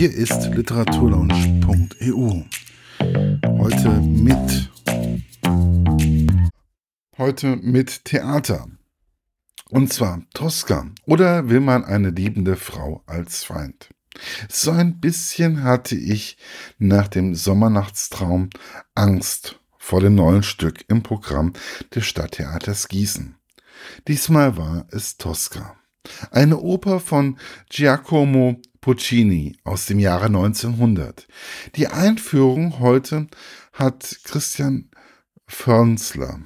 Hier 0.00 0.14
ist 0.14 0.46
literaturlaunch.eu. 0.54 2.44
Heute 3.58 3.90
mit 4.00 4.70
heute 7.18 7.56
mit 7.56 8.06
Theater. 8.06 8.66
Und 9.68 9.92
zwar 9.92 10.22
Tosca 10.32 10.86
oder 11.04 11.50
will 11.50 11.60
man 11.60 11.84
eine 11.84 12.08
liebende 12.08 12.56
Frau 12.56 13.02
als 13.04 13.44
Feind? 13.44 13.90
So 14.48 14.70
ein 14.70 15.00
bisschen 15.00 15.64
hatte 15.64 15.96
ich 15.96 16.38
nach 16.78 17.08
dem 17.08 17.34
Sommernachtstraum 17.34 18.48
Angst 18.94 19.60
vor 19.76 20.00
dem 20.00 20.14
neuen 20.14 20.44
Stück 20.44 20.82
im 20.88 21.02
Programm 21.02 21.52
des 21.94 22.06
Stadttheaters 22.06 22.88
Gießen. 22.88 23.34
Diesmal 24.08 24.56
war 24.56 24.86
es 24.92 25.18
Tosca. 25.18 25.76
Eine 26.30 26.58
Oper 26.58 27.00
von 27.00 27.38
Giacomo 27.68 28.62
Puccini 28.80 29.56
aus 29.64 29.86
dem 29.86 29.98
Jahre 29.98 30.26
1900. 30.26 31.28
Die 31.76 31.88
Einführung 31.88 32.78
heute 32.78 33.26
hat 33.72 34.20
Christian 34.24 34.90
Förnsler 35.46 36.40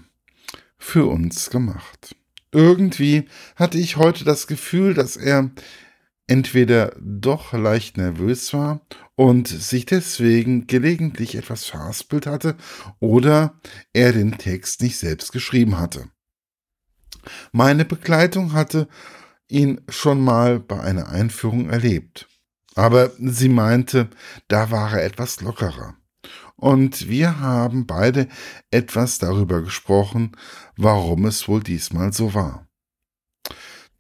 für 0.77 1.07
uns 1.07 1.51
gemacht. 1.51 2.17
Irgendwie 2.51 3.29
hatte 3.57 3.79
ich 3.79 3.97
heute 3.97 4.25
das 4.25 4.47
Gefühl, 4.47 4.95
dass 4.95 5.17
er 5.17 5.51
entweder 6.27 6.97
doch 7.01 7.53
leicht 7.53 7.97
nervös 7.99 8.53
war 8.53 8.81
und 9.15 9.49
sich 9.49 9.87
deswegen 9.87 10.67
gelegentlich 10.67 11.35
etwas 11.35 11.67
verhaspelt 11.67 12.27
hatte 12.27 12.57
oder 12.99 13.61
er 13.93 14.13
den 14.13 14.39
Text 14.39 14.83
nicht 14.83 14.99
selbst 14.99 15.33
geschrieben 15.33 15.79
hatte. 15.79 16.09
Meine 17.53 17.85
Begleitung 17.85 18.53
hatte 18.53 18.89
ihn 19.55 19.81
schon 19.89 20.21
mal 20.21 20.59
bei 20.59 20.81
einer 20.81 21.09
Einführung 21.09 21.71
erlebt. 21.71 22.29
Aber 22.75 23.13
sie 23.19 23.49
meinte, 23.49 24.11
da 24.49 24.71
war 24.73 24.93
er 24.93 25.05
etwas 25.05 25.41
lockerer. 25.41 25.95
Und 26.57 27.09
wir 27.09 27.39
haben 27.41 27.87
beide 27.87 28.29
etwas 28.71 29.19
darüber 29.19 29.63
gesprochen, 29.63 30.33
warum 30.77 31.25
es 31.27 31.47
wohl 31.47 31.63
diesmal 31.63 32.13
so 32.13 32.35
war. 32.35 32.67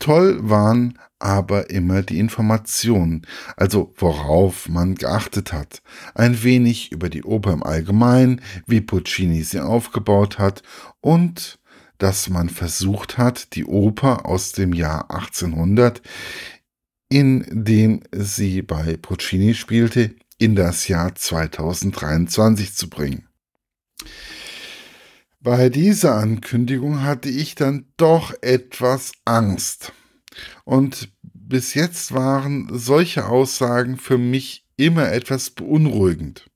Toll 0.01 0.39
waren 0.43 0.99
aber 1.21 1.71
immer 1.71 2.03
die 2.03 2.19
Informationen, 2.19 3.27
also 3.57 3.95
worauf 3.97 4.69
man 4.69 4.97
geachtet 4.97 5.53
hat, 5.53 5.83
ein 6.15 6.43
wenig 6.43 6.91
über 6.93 7.09
die 7.09 7.23
Oper 7.23 7.53
im 7.53 7.63
Allgemeinen, 7.63 8.41
wie 8.67 8.81
Puccini 8.81 9.43
sie 9.45 9.61
aufgebaut 9.61 10.39
hat 10.39 10.63
und 11.01 11.59
dass 12.05 12.29
man 12.29 12.51
versucht 12.51 13.17
hat, 13.17 13.55
die 13.55 13.65
Oper 13.65 14.27
aus 14.27 14.53
dem 14.53 14.75
Jahr 14.75 15.11
1800, 15.11 16.03
in 17.09 17.47
dem 17.51 18.03
sie 18.13 18.61
bei 18.61 18.99
Puccini 18.99 19.55
spielte, 19.55 20.15
in 20.37 20.55
das 20.55 20.87
Jahr 20.87 21.15
2023 21.15 22.75
zu 22.75 22.91
bringen. 22.91 23.27
Bei 25.41 25.71
dieser 25.71 26.17
Ankündigung 26.17 27.01
hatte 27.01 27.31
ich 27.31 27.55
dann 27.55 27.87
doch 27.97 28.35
etwas 28.43 29.13
Angst. 29.25 29.95
Und 30.65 31.09
bis 31.23 31.73
jetzt 31.73 32.13
waren 32.13 32.69
solche 32.71 33.29
Aussagen 33.29 33.97
für 33.97 34.19
mich 34.19 34.67
immer 34.77 35.11
etwas 35.11 35.49
beunruhigend. 35.49 36.51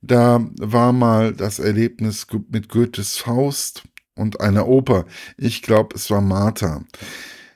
Da 0.00 0.48
war 0.60 0.92
mal 0.92 1.32
das 1.32 1.58
Erlebnis 1.58 2.28
mit 2.50 2.68
Goethes 2.68 3.16
Faust 3.16 3.82
und 4.16 4.40
einer 4.40 4.66
Oper. 4.66 5.06
Ich 5.36 5.62
glaube, 5.62 5.94
es 5.94 6.10
war 6.10 6.20
Martha. 6.20 6.84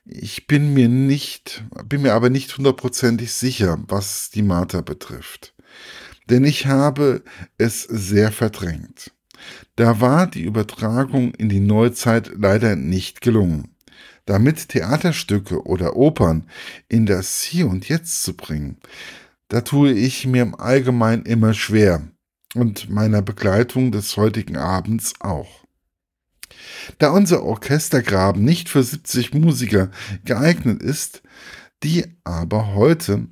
Ich 0.05 0.47
bin 0.47 0.73
mir 0.73 0.89
nicht, 0.89 1.65
bin 1.87 2.03
mir 2.03 2.15
aber 2.15 2.31
nicht 2.31 2.57
hundertprozentig 2.57 3.33
sicher, 3.33 3.79
was 3.89 4.31
die 4.31 4.43
Martha 4.43 4.81
betrifft. 4.81 5.55
Denn 6.29 6.45
ich 6.45 6.67
habe 6.67 7.23
es 7.59 7.83
sehr 7.83 8.31
verdrängt. 8.31 9.11
Da 9.77 10.01
war 10.01 10.27
die 10.27 10.43
Übertragung 10.43 11.35
in 11.35 11.49
die 11.49 11.61
Neuzeit 11.61 12.31
leider 12.37 12.77
nicht 12.77 13.21
gelungen. 13.21 13.75
Damit 14.27 14.69
Theaterstücke 14.69 15.63
oder 15.65 15.97
Opern 15.97 16.47
in 16.89 17.07
das 17.07 17.43
Hier 17.43 17.67
und 17.67 17.89
Jetzt 17.89 18.23
zu 18.23 18.37
bringen, 18.37 18.77
da 19.49 19.63
tue 19.63 19.93
ich 19.93 20.27
mir 20.27 20.43
im 20.43 20.55
Allgemeinen 20.55 21.25
immer 21.25 21.55
schwer 21.55 22.03
und 22.55 22.91
meiner 22.91 23.23
Begleitung 23.23 23.91
des 23.91 24.17
heutigen 24.17 24.57
Abends 24.57 25.15
auch. 25.21 25.65
Da 26.99 27.11
unser 27.11 27.43
Orchestergraben 27.43 28.45
nicht 28.45 28.69
für 28.69 28.83
70 28.83 29.35
Musiker 29.35 29.91
geeignet 30.25 30.83
ist, 30.83 31.23
die 31.83 32.05
aber 32.25 32.75
heute 32.75 33.29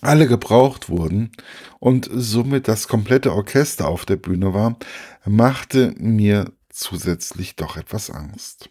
alle 0.00 0.26
gebraucht 0.26 0.88
wurden 0.88 1.30
und 1.78 2.08
somit 2.12 2.68
das 2.68 2.88
komplette 2.88 3.32
Orchester 3.32 3.88
auf 3.88 4.06
der 4.06 4.16
Bühne 4.16 4.54
war, 4.54 4.78
machte 5.26 5.94
mir 5.98 6.52
zusätzlich 6.70 7.56
doch 7.56 7.76
etwas 7.76 8.10
Angst. 8.10 8.70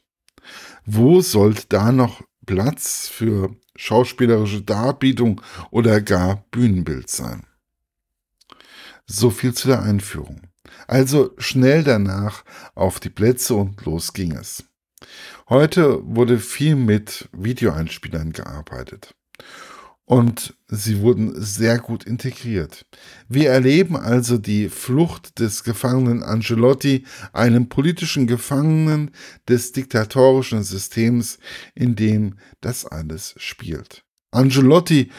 Wo 0.86 1.22
sollte 1.22 1.66
da 1.70 1.92
noch 1.92 2.24
Platz 2.46 3.08
für 3.08 3.56
schauspielerische 3.76 4.64
Darbietung 4.64 5.42
oder 5.70 6.02
gar 6.02 6.46
Bühnenbild 6.50 7.10
sein? 7.10 7.44
So 9.06 9.30
viel 9.30 9.54
zu 9.54 9.68
der 9.68 9.84
Einführung. 9.84 10.42
Also 10.88 11.31
schnell 11.38 11.84
danach 11.84 12.44
auf 12.75 13.00
die 13.00 13.09
Plätze 13.09 13.56
und 13.56 13.85
los 13.85 14.13
ging 14.13 14.34
es. 14.34 14.63
Heute 15.47 16.02
wurde 16.03 16.40
viel 16.40 16.75
mit 16.75 17.30
Videoeinspielern 17.31 18.31
gearbeitet 18.31 19.16
und 20.09 20.56
sie 20.68 21.02
wurden 21.02 21.40
sehr 21.40 21.78
gut 21.78 22.03
integriert. 22.03 22.84
Wir 23.28 23.52
erleben 23.52 23.96
also 23.96 24.40
die 24.40 24.68
Flucht 24.69 25.40
des 25.40 25.63
Gefangenen 25.63 26.24
Angelotti, 26.24 27.06
einem 27.31 27.69
politischen 27.69 28.25
Gefangenen 28.25 29.12
des 29.47 29.72
diktatorischen 29.72 30.63
Systems, 30.63 31.38
in 31.75 31.96
dem 31.96 32.40
das 32.59 32.88
alles 32.88 33.35
spielt. 33.38 34.03
Angelotti 34.31 35.12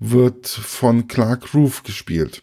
wird 0.00 0.48
von 0.48 1.06
Clark 1.06 1.54
Roof 1.54 1.84
gespielt. 1.84 2.42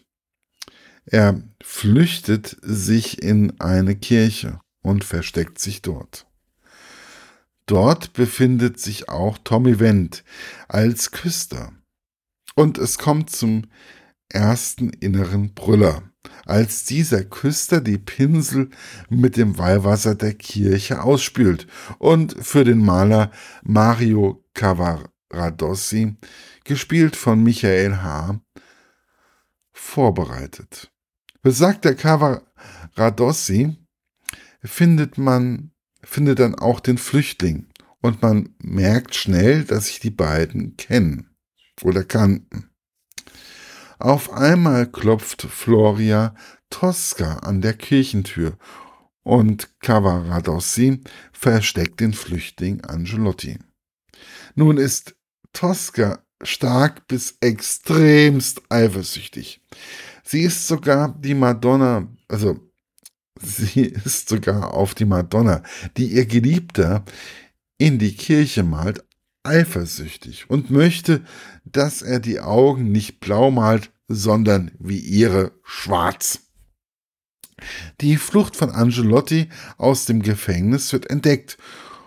Er 1.06 1.42
flüchtet 1.62 2.56
sich 2.62 3.22
in 3.22 3.58
eine 3.60 3.96
Kirche 3.96 4.60
und 4.82 5.04
versteckt 5.04 5.58
sich 5.58 5.82
dort. 5.82 6.26
Dort 7.66 8.12
befindet 8.14 8.80
sich 8.80 9.08
auch 9.08 9.38
Tommy 9.38 9.78
Wendt 9.78 10.24
als 10.68 11.12
Küster. 11.12 11.72
Und 12.56 12.78
es 12.78 12.98
kommt 12.98 13.30
zum 13.30 13.66
ersten 14.28 14.90
inneren 14.90 15.54
Brüller, 15.54 16.02
als 16.46 16.84
dieser 16.84 17.24
Küster 17.24 17.80
die 17.80 17.98
Pinsel 17.98 18.70
mit 19.08 19.36
dem 19.36 19.56
Weihwasser 19.58 20.14
der 20.14 20.34
Kirche 20.34 21.02
ausspült 21.02 21.66
und 21.98 22.34
für 22.44 22.64
den 22.64 22.84
Maler 22.84 23.30
Mario 23.62 24.44
Cavaradossi, 24.54 26.16
gespielt 26.64 27.16
von 27.16 27.42
Michael 27.42 28.02
H., 28.02 28.40
vorbereitet. 29.80 30.92
Besagter 31.42 31.94
Cavaradossi 31.94 33.76
findet 34.62 35.18
man, 35.18 35.72
findet 36.02 36.38
dann 36.38 36.54
auch 36.54 36.80
den 36.80 36.98
Flüchtling 36.98 37.66
und 38.02 38.22
man 38.22 38.54
merkt 38.58 39.14
schnell, 39.14 39.64
dass 39.64 39.86
sich 39.86 39.98
die 39.98 40.10
beiden 40.10 40.76
kennen 40.76 41.34
oder 41.82 42.04
kannten. 42.04 42.70
Auf 43.98 44.32
einmal 44.32 44.86
klopft 44.86 45.42
Floria 45.42 46.34
Tosca 46.68 47.38
an 47.38 47.60
der 47.60 47.74
Kirchentür 47.74 48.58
und 49.22 49.80
Cavaradossi 49.80 51.00
versteckt 51.32 52.00
den 52.00 52.12
Flüchtling 52.12 52.82
Angelotti. 52.82 53.58
Nun 54.54 54.76
ist 54.76 55.16
Tosca 55.52 56.22
stark 56.42 57.06
bis 57.08 57.36
extremst 57.40 58.62
eifersüchtig. 58.68 59.60
Sie 60.24 60.42
ist 60.42 60.66
sogar 60.66 61.16
die 61.18 61.34
Madonna, 61.34 62.08
also 62.28 62.58
sie 63.40 63.80
ist 64.04 64.28
sogar 64.28 64.74
auf 64.74 64.94
die 64.94 65.04
Madonna, 65.04 65.62
die 65.96 66.06
ihr 66.06 66.26
Geliebter 66.26 67.04
in 67.78 67.98
die 67.98 68.14
Kirche 68.14 68.62
malt, 68.62 69.04
eifersüchtig 69.42 70.50
und 70.50 70.70
möchte, 70.70 71.24
dass 71.64 72.02
er 72.02 72.20
die 72.20 72.40
Augen 72.40 72.92
nicht 72.92 73.20
blau 73.20 73.50
malt, 73.50 73.90
sondern 74.06 74.72
wie 74.78 74.98
ihre 74.98 75.52
schwarz. 75.64 76.50
Die 78.00 78.16
Flucht 78.16 78.56
von 78.56 78.70
Angelotti 78.70 79.48
aus 79.76 80.04
dem 80.06 80.22
Gefängnis 80.22 80.92
wird 80.92 81.08
entdeckt 81.10 81.58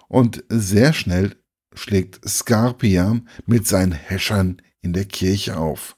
und 0.08 0.44
sehr 0.50 0.94
schnell 0.94 1.36
schlägt 1.76 2.28
Scarpia 2.28 3.22
mit 3.46 3.68
seinen 3.68 3.92
Häschern 3.92 4.62
in 4.82 4.94
der 4.94 5.06
Kirche 5.06 5.58
auf. 5.58 5.96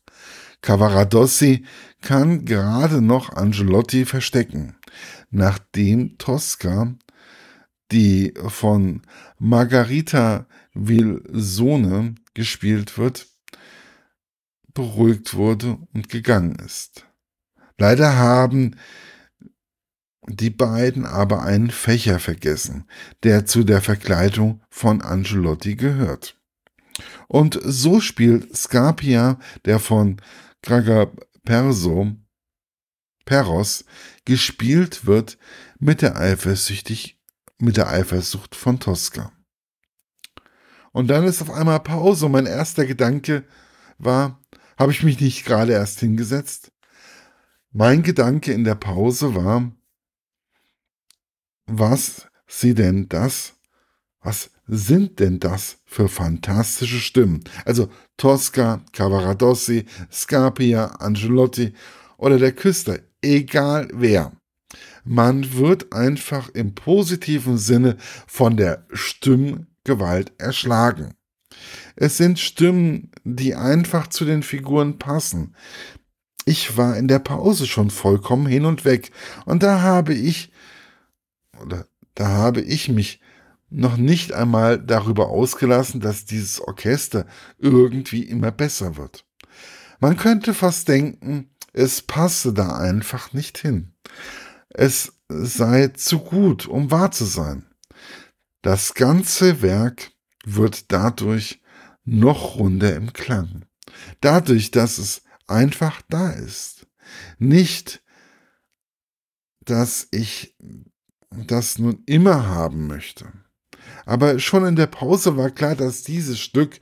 Cavaradossi 0.62 1.66
kann 2.02 2.46
gerade 2.46 3.02
noch 3.02 3.30
Angelotti 3.34 4.06
verstecken, 4.06 4.76
nachdem 5.30 6.18
Tosca, 6.18 6.96
die 7.92 8.34
von 8.48 9.02
Margarita 9.38 10.48
Wilsone 10.74 12.16
gespielt 12.34 12.98
wird, 12.98 13.28
beruhigt 14.74 15.36
wurde 15.36 15.78
und 15.94 16.10
gegangen 16.10 16.56
ist. 16.56 17.06
Leider 17.78 18.16
haben 18.16 18.76
die 20.28 20.50
beiden 20.50 21.06
aber 21.06 21.44
einen 21.44 21.70
Fächer 21.70 22.20
vergessen, 22.20 22.86
der 23.24 23.46
zu 23.46 23.64
der 23.64 23.82
Verkleidung 23.82 24.62
von 24.70 25.02
Angelotti 25.02 25.76
gehört. 25.76 26.40
Und 27.28 27.60
so 27.64 28.00
spielt 28.00 28.56
Scarpia, 28.56 29.40
der 29.66 29.80
von 29.80 30.22
Graga 30.62 31.12
Perso, 31.44 32.16
Peros 33.26 33.86
gespielt 34.26 35.06
wird, 35.06 35.38
mit 35.80 36.02
der, 36.02 36.18
eifersüchtig, 36.18 37.20
mit 37.60 37.78
der 37.78 37.90
Eifersucht 37.90 38.56
von 38.56 38.80
Tosca. 38.80 39.32
Und 40.92 41.08
dann 41.08 41.26
ist 41.26 41.42
auf 41.42 41.52
einmal 41.52 41.82
Pause 41.82 42.28
und 42.28 42.32
mein 42.32 42.46
erster 42.46 42.86
Gedanke 42.86 43.44
war, 43.98 44.42
habe 44.78 44.92
ich 44.92 45.04
mich 45.04 45.20
nicht 45.20 45.46
gerade 45.46 45.74
erst 45.74 46.00
hingesetzt? 46.00 46.72
Mein 47.72 48.04
Gedanke 48.04 48.54
in 48.54 48.64
der 48.64 48.76
Pause 48.76 49.36
war, 49.36 49.72
was 51.68 52.28
sie 52.48 52.74
denn 52.74 53.10
das, 53.10 53.54
was 54.22 54.52
sind 54.68 55.20
denn 55.20 55.40
das 55.40 55.78
für 55.86 56.08
fantastische 56.08 57.00
Stimmen? 57.00 57.44
Also 57.66 57.90
Tosca, 58.18 58.82
Cavaradossi, 58.92 59.86
Scarpia, 60.12 60.86
Angelotti 61.00 61.74
oder 62.18 62.40
der 62.40 62.52
Küster, 62.52 63.00
egal 63.22 63.88
wer. 63.94 64.32
Man 65.04 65.54
wird 65.54 65.94
einfach 65.94 66.50
im 66.50 66.74
positiven 66.74 67.58
Sinne 67.58 67.98
von 68.26 68.58
der 68.58 68.86
Stimmgewalt 68.92 70.34
erschlagen. 70.40 71.14
Es 71.96 72.18
sind 72.18 72.40
Stimmen, 72.40 73.12
die 73.24 73.56
einfach 73.56 74.08
zu 74.08 74.26
den 74.26 74.44
Figuren 74.44 74.98
passen. 74.98 75.56
Ich 76.46 76.78
war 76.78 76.98
in 76.98 77.08
der 77.08 77.20
Pause 77.20 77.68
schon 77.68 77.90
vollkommen 77.90 78.48
hin 78.48 78.66
und 78.66 78.86
weg 78.86 79.12
und 79.46 79.64
da 79.64 79.82
habe 79.82 80.14
ich 80.14 80.52
oder 81.62 81.88
da 82.14 82.28
habe 82.28 82.62
ich 82.62 82.90
mich 82.90 83.20
noch 83.70 83.98
nicht 83.98 84.34
einmal 84.34 84.80
darüber 84.80 85.30
ausgelassen, 85.30 86.00
dass 86.00 86.26
dieses 86.26 86.62
Orchester 86.62 87.26
irgendwie 87.58 88.24
immer 88.24 88.52
besser 88.52 88.96
wird. 88.96 89.26
Man 90.00 90.18
könnte 90.18 90.54
fast 90.54 90.88
denken, 90.88 91.50
es 91.74 92.02
passe 92.02 92.54
da 92.54 92.78
einfach 92.78 93.34
nicht 93.34 93.58
hin. 93.58 93.94
Es 94.70 95.14
sei 95.28 95.90
zu 95.90 96.20
gut, 96.20 96.68
um 96.68 96.92
wahr 96.92 97.12
zu 97.12 97.26
sein. 97.26 97.66
Das 98.62 98.94
ganze 98.94 99.62
Werk 99.62 100.12
wird 100.46 100.92
dadurch 100.92 101.62
noch 102.04 102.56
runder 102.58 102.96
im 102.96 103.14
Klang. 103.14 103.66
Dadurch, 104.22 104.72
dass 104.72 104.98
es 104.98 105.24
einfach 105.48 106.02
da 106.10 106.32
ist. 106.32 106.88
Nicht, 107.38 108.04
dass 109.62 110.08
ich 110.12 110.56
das 111.48 111.78
nun 111.78 112.04
immer 112.06 112.48
haben 112.48 112.88
möchte. 112.88 113.26
Aber 114.06 114.40
schon 114.40 114.66
in 114.66 114.76
der 114.76 114.88
Pause 114.88 115.38
war 115.38 115.50
klar, 115.50 115.76
dass 115.76 116.04
dieses 116.04 116.40
Stück, 116.40 116.80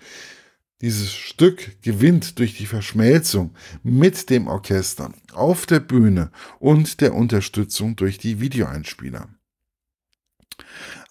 dieses 0.81 1.11
Stück 1.11 1.81
gewinnt 1.81 2.39
durch 2.39 2.57
die 2.57 2.65
Verschmelzung 2.65 3.55
mit 3.83 4.29
dem 4.29 4.47
Orchester 4.47 5.11
auf 5.33 5.65
der 5.65 5.79
Bühne 5.79 6.31
und 6.59 7.01
der 7.01 7.13
Unterstützung 7.13 7.95
durch 7.95 8.17
die 8.17 8.39
Videoeinspieler. 8.39 9.29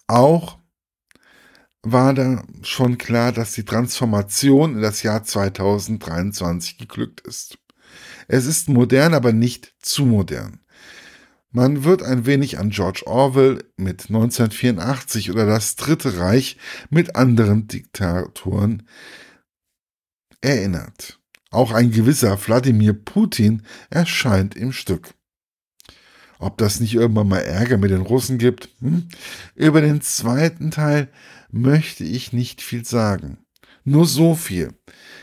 Auch 0.07 0.59
war 1.81 2.13
da 2.13 2.43
schon 2.61 2.97
klar, 2.97 3.31
dass 3.31 3.53
die 3.53 3.65
Transformation 3.65 4.75
in 4.75 4.81
das 4.81 5.03
Jahr 5.03 5.23
2023 5.23 6.77
geglückt 6.77 7.21
ist. 7.21 7.57
Es 8.27 8.45
ist 8.45 8.69
modern, 8.69 9.13
aber 9.13 9.33
nicht 9.33 9.73
zu 9.81 10.05
modern. 10.05 10.62
Man 11.55 11.83
wird 11.83 12.01
ein 12.01 12.25
wenig 12.25 12.57
an 12.57 12.71
George 12.71 13.03
Orwell 13.05 13.63
mit 13.77 14.09
1984 14.09 15.29
oder 15.29 15.45
das 15.45 15.75
Dritte 15.75 16.17
Reich 16.17 16.57
mit 16.89 17.15
anderen 17.15 17.67
Diktatoren 17.67 18.87
erinnert. 20.41 21.19
Auch 21.51 21.71
ein 21.71 21.91
gewisser 21.91 22.39
Wladimir 22.43 22.93
Putin 22.93 23.61
erscheint 23.91 24.55
im 24.55 24.71
Stück. 24.71 25.13
Ob 26.39 26.57
das 26.57 26.79
nicht 26.79 26.95
irgendwann 26.95 27.27
mal 27.27 27.43
Ärger 27.43 27.77
mit 27.77 27.91
den 27.91 28.01
Russen 28.01 28.39
gibt? 28.39 28.69
Hm? 28.79 29.07
Über 29.53 29.81
den 29.81 30.01
zweiten 30.01 30.71
Teil 30.71 31.07
möchte 31.51 32.03
ich 32.03 32.33
nicht 32.33 32.63
viel 32.63 32.83
sagen. 32.83 33.42
Nur 33.83 34.05
so 34.05 34.35
viel. 34.35 34.73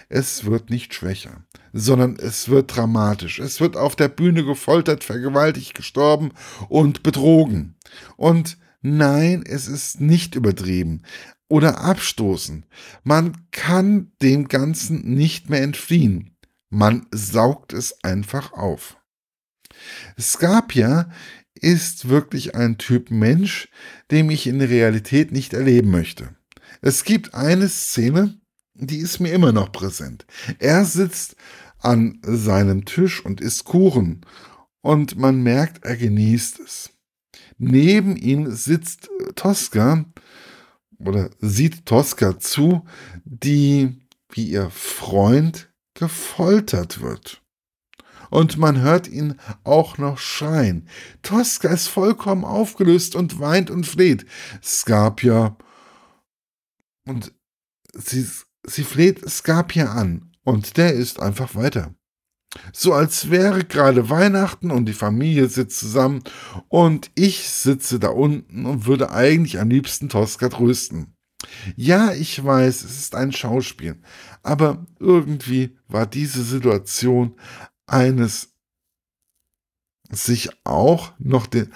Es 0.08 0.44
wird 0.44 0.70
nicht 0.70 0.94
schwächer 0.94 1.44
sondern 1.72 2.16
es 2.16 2.48
wird 2.48 2.74
dramatisch. 2.74 3.38
Es 3.38 3.60
wird 3.60 3.76
auf 3.76 3.96
der 3.96 4.08
Bühne 4.08 4.44
gefoltert, 4.44 5.04
vergewaltigt, 5.04 5.74
gestorben 5.74 6.32
und 6.68 7.02
betrogen. 7.02 7.76
Und 8.16 8.58
nein, 8.82 9.44
es 9.46 9.68
ist 9.68 10.00
nicht 10.00 10.34
übertrieben 10.34 11.02
oder 11.48 11.80
abstoßen. 11.80 12.66
Man 13.02 13.36
kann 13.50 14.12
dem 14.22 14.48
Ganzen 14.48 15.14
nicht 15.14 15.50
mehr 15.50 15.62
entfliehen. 15.62 16.36
Man 16.68 17.06
saugt 17.10 17.72
es 17.72 18.04
einfach 18.04 18.52
auf. 18.52 18.96
Skapia 20.18 21.10
ist 21.54 22.08
wirklich 22.08 22.54
ein 22.54 22.78
Typ 22.78 23.10
Mensch, 23.10 23.68
dem 24.10 24.30
ich 24.30 24.46
in 24.46 24.60
der 24.60 24.70
Realität 24.70 25.32
nicht 25.32 25.52
erleben 25.52 25.90
möchte. 25.90 26.34
Es 26.80 27.04
gibt 27.04 27.34
eine 27.34 27.68
Szene, 27.68 28.39
die 28.74 28.98
ist 28.98 29.20
mir 29.20 29.32
immer 29.32 29.52
noch 29.52 29.72
präsent. 29.72 30.26
Er 30.58 30.84
sitzt 30.84 31.36
an 31.78 32.18
seinem 32.22 32.84
Tisch 32.84 33.24
und 33.24 33.40
isst 33.40 33.64
Kuchen 33.64 34.24
und 34.80 35.16
man 35.16 35.42
merkt, 35.42 35.84
er 35.84 35.96
genießt 35.96 36.60
es. 36.60 36.90
Neben 37.58 38.16
ihm 38.16 38.50
sitzt 38.50 39.10
Tosca 39.36 40.04
oder 40.98 41.30
sieht 41.40 41.86
Tosca 41.86 42.38
zu, 42.38 42.84
die 43.24 44.00
wie 44.30 44.50
ihr 44.50 44.70
Freund 44.70 45.72
gefoltert 45.94 47.00
wird. 47.00 47.42
Und 48.30 48.58
man 48.58 48.80
hört 48.80 49.08
ihn 49.08 49.34
auch 49.64 49.98
noch 49.98 50.18
schreien. 50.18 50.88
Tosca 51.22 51.68
ist 51.68 51.88
vollkommen 51.88 52.44
aufgelöst 52.44 53.16
und 53.16 53.40
weint 53.40 53.70
und 53.70 53.86
fleht. 53.86 54.24
Scarpia 54.62 55.56
und 57.06 57.34
sie 57.92 58.26
Sie 58.66 58.84
fleht 58.84 59.28
Skapia 59.28 59.92
an 59.92 60.32
und 60.44 60.76
der 60.76 60.92
ist 60.92 61.20
einfach 61.20 61.54
weiter. 61.54 61.94
So 62.72 62.92
als 62.92 63.30
wäre 63.30 63.64
gerade 63.64 64.10
Weihnachten 64.10 64.70
und 64.70 64.86
die 64.86 64.92
Familie 64.92 65.48
sitzt 65.48 65.78
zusammen 65.78 66.24
und 66.68 67.10
ich 67.14 67.48
sitze 67.48 68.00
da 68.00 68.08
unten 68.08 68.66
und 68.66 68.86
würde 68.86 69.12
eigentlich 69.12 69.60
am 69.60 69.70
liebsten 69.70 70.08
Tosca 70.08 70.48
trösten. 70.48 71.16
Ja, 71.76 72.12
ich 72.12 72.44
weiß, 72.44 72.82
es 72.82 72.98
ist 72.98 73.14
ein 73.14 73.32
Schauspiel, 73.32 74.00
aber 74.42 74.84
irgendwie 74.98 75.78
war 75.88 76.06
diese 76.06 76.42
Situation 76.42 77.36
eines 77.86 78.54
sich 80.10 80.50
auch 80.64 81.12
noch 81.18 81.46
den, 81.46 81.72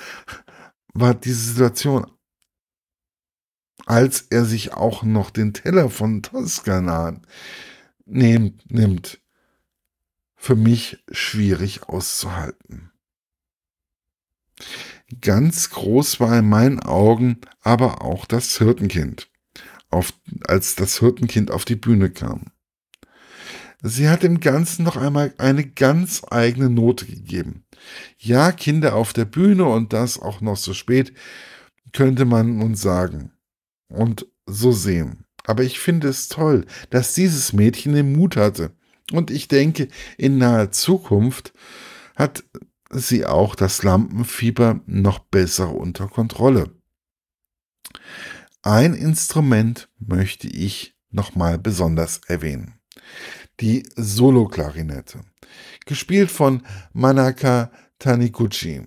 war 0.92 1.14
diese 1.14 1.52
Situation 1.52 2.06
als 3.86 4.26
er 4.30 4.44
sich 4.44 4.72
auch 4.72 5.02
noch 5.02 5.30
den 5.30 5.52
Teller 5.52 5.90
von 5.90 6.22
Toskana 6.22 7.20
nimmt, 8.06 8.70
nimmt, 8.70 9.20
für 10.36 10.56
mich 10.56 11.02
schwierig 11.10 11.84
auszuhalten. 11.84 12.90
Ganz 15.20 15.70
groß 15.70 16.20
war 16.20 16.38
in 16.38 16.48
meinen 16.48 16.80
Augen 16.80 17.40
aber 17.60 18.02
auch 18.02 18.24
das 18.24 18.58
Hirtenkind, 18.58 19.30
auf, 19.90 20.12
als 20.46 20.76
das 20.76 21.00
Hirtenkind 21.00 21.50
auf 21.50 21.64
die 21.64 21.76
Bühne 21.76 22.10
kam. 22.10 22.46
Sie 23.82 24.08
hat 24.08 24.22
dem 24.22 24.40
Ganzen 24.40 24.84
noch 24.84 24.96
einmal 24.96 25.34
eine 25.36 25.66
ganz 25.66 26.22
eigene 26.30 26.70
Note 26.70 27.04
gegeben. 27.04 27.64
Ja, 28.18 28.50
Kinder 28.50 28.94
auf 28.94 29.12
der 29.12 29.26
Bühne 29.26 29.66
und 29.66 29.92
das 29.92 30.18
auch 30.18 30.40
noch 30.40 30.56
so 30.56 30.72
spät, 30.72 31.12
könnte 31.92 32.24
man 32.24 32.62
uns 32.62 32.80
sagen 32.80 33.33
und 33.94 34.26
so 34.46 34.72
sehen. 34.72 35.24
Aber 35.46 35.62
ich 35.62 35.78
finde 35.78 36.08
es 36.08 36.28
toll, 36.28 36.66
dass 36.90 37.14
dieses 37.14 37.52
Mädchen 37.52 37.94
den 37.94 38.12
Mut 38.12 38.36
hatte. 38.36 38.72
Und 39.12 39.30
ich 39.30 39.48
denke, 39.48 39.88
in 40.16 40.38
naher 40.38 40.72
Zukunft 40.72 41.52
hat 42.16 42.44
sie 42.90 43.26
auch 43.26 43.54
das 43.54 43.82
Lampenfieber 43.82 44.80
noch 44.86 45.18
besser 45.18 45.74
unter 45.74 46.08
Kontrolle. 46.08 46.70
Ein 48.62 48.94
Instrument 48.94 49.90
möchte 49.98 50.48
ich 50.48 50.96
nochmal 51.10 51.58
besonders 51.58 52.20
erwähnen. 52.26 52.74
Die 53.60 53.86
Solo-Klarinette. 53.94 55.20
Gespielt 55.84 56.30
von 56.30 56.62
Manaka 56.92 57.70
Taniguchi. 57.98 58.82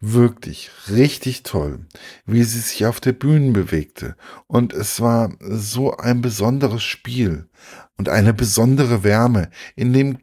Wirklich 0.00 0.70
richtig 0.88 1.42
toll, 1.42 1.86
wie 2.24 2.44
sie 2.44 2.60
sich 2.60 2.86
auf 2.86 3.00
der 3.00 3.12
Bühne 3.12 3.52
bewegte. 3.52 4.16
Und 4.46 4.72
es 4.72 5.00
war 5.00 5.32
so 5.40 5.96
ein 5.96 6.22
besonderes 6.22 6.82
Spiel 6.82 7.48
und 7.96 8.08
eine 8.08 8.32
besondere 8.32 9.02
Wärme 9.02 9.50
in 9.74 9.92
dem 9.92 10.18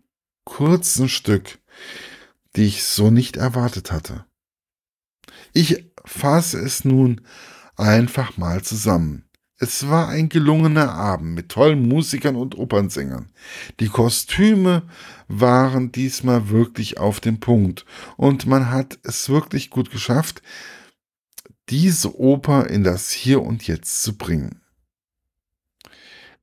kurzen 0.46 1.10
Stück, 1.10 1.60
die 2.55 2.65
ich 2.65 2.84
so 2.84 3.12
nicht 3.12 3.36
erwartet 3.38 3.91
hatte. 3.91 4.25
Ich 5.53 5.91
fasse 6.05 6.60
es 6.60 6.86
nun 6.86 7.22
einfach 7.75 8.38
mal 8.38 8.62
zusammen. 8.63 9.25
Es 9.57 9.88
war 9.88 10.09
ein 10.09 10.27
gelungener 10.27 10.91
Abend 10.91 11.33
mit 11.33 11.50
tollen 11.50 11.88
Musikern 11.88 12.35
und 12.35 12.57
Opernsängern. 12.57 13.29
Die 13.79 13.88
Kostüme 13.88 14.83
waren 15.29 15.93
diesmal 15.93 16.50
wirklich 16.50 16.97
auf 16.97 17.21
dem 17.21 17.39
Punkt 17.39 17.85
und 18.17 18.45
man 18.47 18.69
hat 18.69 19.00
es 19.03 19.29
wirklich 19.29 19.69
gut 19.69 19.91
geschafft, 19.91 20.41
diese 21.69 22.19
Oper 22.19 22.67
in 22.69 22.83
das 22.83 23.12
Hier 23.12 23.41
und 23.41 23.65
Jetzt 23.65 24.03
zu 24.03 24.17
bringen. 24.17 24.62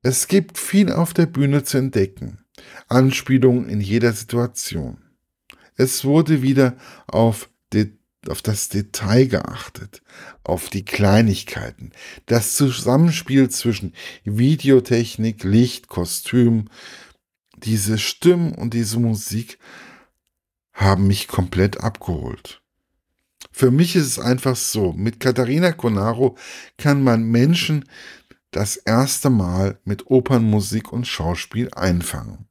Es 0.01 0.27
gibt 0.27 0.57
viel 0.57 0.91
auf 0.91 1.13
der 1.13 1.27
Bühne 1.27 1.63
zu 1.63 1.77
entdecken, 1.77 2.43
Anspielungen 2.89 3.69
in 3.69 3.79
jeder 3.79 4.11
Situation. 4.11 4.97
Es 5.75 6.03
wurde 6.03 6.41
wieder 6.41 6.75
auf 7.07 7.49
auf 8.29 8.41
das 8.41 8.69
Detail 8.69 9.25
geachtet, 9.25 10.01
auf 10.43 10.69
die 10.69 10.85
Kleinigkeiten, 10.85 11.91
das 12.25 12.55
Zusammenspiel 12.55 13.49
zwischen 13.49 13.93
Videotechnik, 14.23 15.43
Licht, 15.43 15.87
Kostüm, 15.87 16.69
diese 17.57 17.97
Stimmen 17.97 18.53
und 18.53 18.73
diese 18.73 18.99
Musik 18.99 19.57
haben 20.73 21.07
mich 21.07 21.27
komplett 21.27 21.81
abgeholt. 21.81 22.61
Für 23.51 23.69
mich 23.69 23.95
ist 23.95 24.07
es 24.07 24.19
einfach 24.19 24.55
so, 24.55 24.93
mit 24.93 25.19
Katharina 25.19 25.71
Conaro 25.71 26.35
kann 26.77 27.03
man 27.03 27.23
Menschen 27.23 27.85
das 28.51 28.77
erste 28.77 29.29
Mal 29.29 29.79
mit 29.83 30.07
Opernmusik 30.07 30.91
und 30.91 31.07
Schauspiel 31.07 31.69
einfangen. 31.73 32.47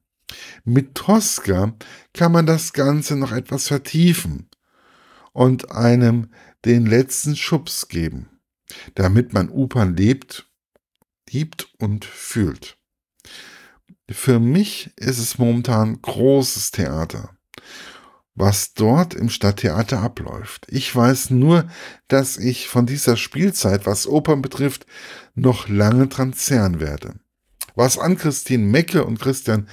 Mit 0.63 0.95
Tosca 0.95 1.73
kann 2.13 2.31
man 2.31 2.45
das 2.45 2.73
Ganze 2.73 3.15
noch 3.15 3.31
etwas 3.31 3.67
vertiefen 3.67 4.49
und 5.33 5.71
einem 5.71 6.29
den 6.65 6.85
letzten 6.85 7.35
Schubs 7.35 7.87
geben, 7.87 8.29
damit 8.95 9.33
man 9.33 9.49
Opern 9.49 9.95
lebt, 9.95 10.49
liebt 11.29 11.67
und 11.79 12.05
fühlt. 12.05 12.77
Für 14.09 14.39
mich 14.39 14.91
ist 14.95 15.17
es 15.17 15.37
momentan 15.37 16.01
großes 16.01 16.71
Theater, 16.71 17.35
was 18.35 18.73
dort 18.73 19.13
im 19.13 19.29
Stadttheater 19.29 20.01
abläuft. 20.01 20.65
Ich 20.69 20.93
weiß 20.95 21.31
nur, 21.31 21.67
dass 22.07 22.37
ich 22.37 22.67
von 22.67 22.85
dieser 22.85 23.17
Spielzeit, 23.17 23.85
was 23.85 24.07
Opern 24.07 24.41
betrifft, 24.41 24.85
noch 25.35 25.67
lange 25.67 26.07
dran 26.07 26.33
zehren 26.33 26.79
werde. 26.79 27.15
Was 27.75 27.97
an 27.97 28.17
Christine 28.17 28.65
Mecke 28.65 29.03
und 29.05 29.19
Christian 29.19 29.67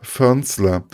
Förnsler 0.00 0.86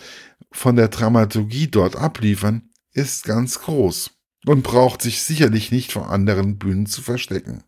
von 0.53 0.77
der 0.77 0.89
Dramaturgie 0.89 1.69
dort 1.69 1.97
abliefern, 1.97 2.70
ist 3.01 3.25
ganz 3.25 3.61
groß 3.61 4.11
und 4.47 4.63
braucht 4.63 5.03
sich 5.03 5.23
sicherlich 5.23 5.73
nicht 5.73 5.93
vor 5.93 6.11
anderen 6.11 6.59
Bühnen 6.59 6.87
zu 6.87 7.03
verstecken. 7.03 7.65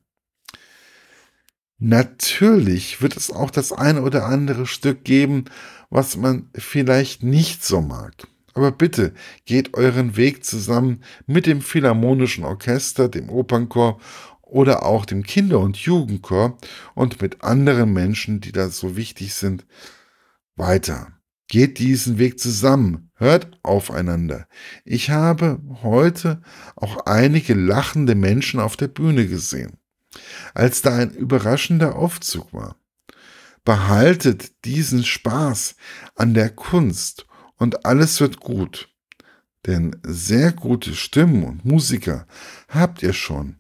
Natürlich 1.79 3.03
wird 3.03 3.17
es 3.17 3.31
auch 3.31 3.51
das 3.51 3.73
eine 3.73 4.03
oder 4.03 4.27
andere 4.27 4.67
Stück 4.67 5.05
geben, 5.05 5.47
was 5.91 6.17
man 6.17 6.49
vielleicht 6.55 7.23
nicht 7.23 7.65
so 7.65 7.81
mag. 7.81 8.13
Aber 8.55 8.71
bitte 8.71 9.15
geht 9.47 9.75
euren 9.75 10.17
Weg 10.17 10.45
zusammen 10.45 11.03
mit 11.27 11.47
dem 11.47 11.61
Philharmonischen 11.61 12.45
Orchester, 12.45 13.09
dem 13.09 13.31
Opernchor 13.31 13.99
oder 14.43 14.85
auch 14.85 15.07
dem 15.07 15.23
Kinder- 15.23 15.61
und 15.61 15.77
Jugendchor 15.79 16.59
und 16.95 17.21
mit 17.23 17.43
anderen 17.43 17.93
Menschen, 17.93 18.41
die 18.41 18.53
da 18.53 18.69
so 18.69 18.95
wichtig 18.97 19.35
sind, 19.35 19.67
weiter. 20.55 21.09
Geht 21.53 21.79
diesen 21.79 22.17
Weg 22.17 22.41
zusammen, 22.41 23.11
hört 23.17 23.59
aufeinander. 23.63 24.49
Ich 24.87 25.11
habe 25.11 25.61
heute 25.83 26.41
auch 26.77 27.05
einige 27.05 27.53
lachende 27.53 28.15
Menschen 28.15 28.59
auf 28.59 28.79
der 28.79 28.89
Bühne 28.89 29.27
gesehen, 29.27 29.77
als 30.55 30.81
da 30.81 30.97
ein 30.97 31.11
überraschender 31.11 31.95
Aufzug 31.95 32.55
war. 32.55 32.77
Behaltet 33.67 34.65
diesen 34.65 35.05
Spaß 35.05 35.75
an 36.15 36.33
der 36.33 36.49
Kunst 36.49 37.27
und 37.59 37.85
alles 37.85 38.19
wird 38.23 38.41
gut. 38.41 38.89
Denn 39.67 39.95
sehr 40.05 40.53
gute 40.53 40.95
Stimmen 40.95 41.45
und 41.45 41.67
Musiker 41.67 42.27
habt 42.71 43.03
ihr 43.03 43.13
schon. 43.13 43.57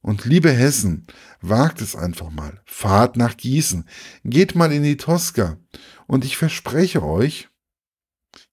Und 0.00 0.24
liebe 0.24 0.50
Hessen, 0.50 1.06
wagt 1.40 1.80
es 1.80 1.96
einfach 1.96 2.30
mal. 2.30 2.62
Fahrt 2.64 3.16
nach 3.16 3.36
Gießen, 3.36 3.88
geht 4.24 4.54
mal 4.54 4.72
in 4.72 4.84
die 4.84 4.96
Tosca 4.96 5.58
und 6.06 6.24
ich 6.24 6.36
verspreche 6.36 7.02
euch, 7.02 7.48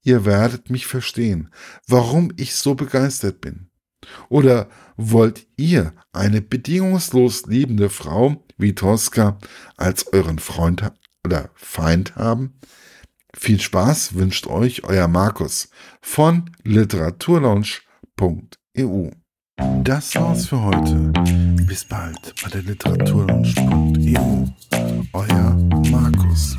ihr 0.01 0.25
werdet 0.25 0.69
mich 0.69 0.87
verstehen, 0.87 1.53
warum 1.87 2.31
ich 2.35 2.55
so 2.55 2.75
begeistert 2.75 3.41
bin. 3.41 3.69
Oder 4.29 4.69
wollt 4.97 5.47
ihr 5.57 5.93
eine 6.11 6.41
bedingungslos 6.41 7.45
liebende 7.47 7.89
Frau 7.89 8.45
wie 8.57 8.75
Tosca 8.75 9.39
als 9.77 10.11
euren 10.13 10.39
Freund 10.39 10.91
oder 11.23 11.49
Feind 11.55 12.15
haben? 12.15 12.59
Viel 13.35 13.59
Spaß 13.59 14.13
wünscht 14.15 14.47
euch 14.47 14.85
euer 14.85 15.07
Markus 15.07 15.69
von 16.01 16.49
literaturlaunch.eu. 16.63 19.09
Das 19.85 20.15
war's 20.15 20.47
für 20.47 20.59
heute. 20.61 21.13
Bis 21.67 21.85
bald 21.85 22.33
bei 22.43 22.49
der 22.49 22.63
literaturlaunch.eu. 22.63 24.47
Euer 25.13 25.55
Markus. 25.91 26.57